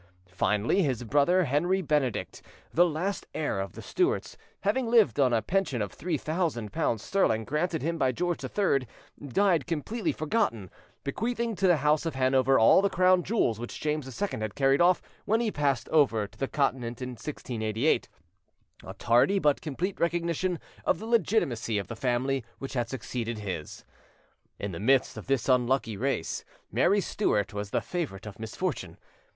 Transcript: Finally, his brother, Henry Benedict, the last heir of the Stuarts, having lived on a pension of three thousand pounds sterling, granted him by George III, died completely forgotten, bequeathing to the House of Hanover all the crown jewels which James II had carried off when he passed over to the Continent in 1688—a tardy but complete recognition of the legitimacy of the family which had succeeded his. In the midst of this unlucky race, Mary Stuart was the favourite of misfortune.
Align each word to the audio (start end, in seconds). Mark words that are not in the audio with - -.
Finally, 0.31 0.81
his 0.81 1.03
brother, 1.03 1.43
Henry 1.43 1.79
Benedict, 1.83 2.41
the 2.73 2.87
last 2.87 3.27
heir 3.35 3.59
of 3.59 3.73
the 3.73 3.83
Stuarts, 3.83 4.35
having 4.61 4.87
lived 4.87 5.19
on 5.19 5.31
a 5.31 5.43
pension 5.43 5.79
of 5.79 5.91
three 5.91 6.17
thousand 6.17 6.73
pounds 6.73 7.03
sterling, 7.03 7.43
granted 7.45 7.83
him 7.83 7.99
by 7.99 8.11
George 8.11 8.43
III, 8.43 8.87
died 9.27 9.67
completely 9.67 10.11
forgotten, 10.11 10.71
bequeathing 11.03 11.53
to 11.53 11.67
the 11.67 11.77
House 11.85 12.07
of 12.07 12.15
Hanover 12.15 12.57
all 12.57 12.81
the 12.81 12.89
crown 12.89 13.21
jewels 13.21 13.59
which 13.59 13.79
James 13.79 14.09
II 14.19 14.39
had 14.39 14.55
carried 14.55 14.81
off 14.81 15.03
when 15.25 15.39
he 15.39 15.51
passed 15.51 15.87
over 15.89 16.25
to 16.25 16.35
the 16.39 16.47
Continent 16.47 16.99
in 16.99 17.15
1688—a 17.15 18.93
tardy 18.95 19.37
but 19.37 19.61
complete 19.61 19.99
recognition 19.99 20.59
of 20.83 20.97
the 20.97 21.05
legitimacy 21.05 21.77
of 21.77 21.85
the 21.87 21.95
family 21.95 22.43
which 22.57 22.73
had 22.73 22.89
succeeded 22.89 23.37
his. 23.37 23.85
In 24.57 24.71
the 24.71 24.79
midst 24.79 25.15
of 25.15 25.27
this 25.27 25.47
unlucky 25.47 25.95
race, 25.95 26.43
Mary 26.71 27.01
Stuart 27.01 27.53
was 27.53 27.69
the 27.69 27.81
favourite 27.81 28.25
of 28.25 28.39
misfortune. 28.39 28.97